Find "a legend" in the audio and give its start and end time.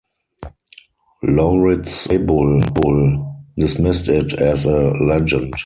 4.65-5.53